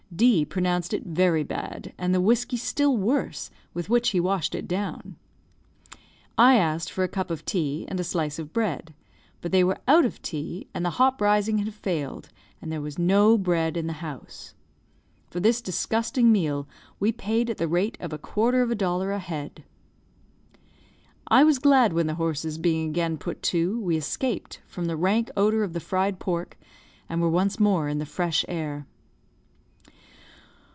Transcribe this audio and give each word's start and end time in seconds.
D 0.13 0.43
pronounced 0.43 0.93
it 0.93 1.05
very 1.05 1.41
bad, 1.41 1.93
and 1.97 2.13
the 2.13 2.19
whiskey 2.19 2.57
still 2.57 2.97
worse, 2.97 3.49
with 3.73 3.89
which 3.89 4.09
he 4.09 4.19
washed 4.19 4.53
it 4.53 4.67
down. 4.67 5.15
I 6.37 6.57
asked 6.57 6.91
for 6.91 7.05
a 7.05 7.07
cup 7.07 7.31
of 7.31 7.45
tea 7.45 7.85
and 7.87 7.97
a 7.97 8.03
slice 8.03 8.37
of 8.37 8.51
bread. 8.51 8.93
But 9.39 9.53
they 9.53 9.63
were 9.63 9.79
out 9.87 10.03
of 10.03 10.21
tea, 10.21 10.67
and 10.73 10.83
the 10.83 10.89
hop 10.99 11.21
rising 11.21 11.59
had 11.59 11.73
failed, 11.73 12.27
and 12.61 12.69
there 12.69 12.81
was 12.81 12.99
no 12.99 13.37
bread 13.37 13.77
in 13.77 13.87
the 13.87 14.03
house. 14.03 14.53
For 15.29 15.39
this 15.39 15.61
disgusting 15.61 16.29
meal 16.29 16.67
we 16.99 17.13
paid 17.13 17.49
at 17.49 17.57
the 17.57 17.67
rate 17.69 17.97
of 18.01 18.11
a 18.11 18.17
quarter 18.17 18.61
of 18.61 18.69
a 18.69 18.75
dollar 18.75 19.13
a 19.13 19.17
head. 19.19 19.63
I 21.27 21.45
was 21.45 21.57
glad 21.57 21.93
when 21.93 22.07
the 22.07 22.15
horses 22.15 22.57
being 22.57 22.89
again 22.89 23.17
put 23.17 23.41
to, 23.43 23.79
we 23.79 23.95
escaped 23.95 24.59
from 24.67 24.85
the 24.85 24.97
rank 24.97 25.31
odour 25.37 25.63
of 25.63 25.71
the 25.71 25.79
fried 25.79 26.19
pork, 26.19 26.57
and 27.07 27.21
were 27.21 27.29
once 27.29 27.61
more 27.61 27.87
in 27.87 27.99
the 27.99 28.05
fresh 28.05 28.43
air. 28.49 28.85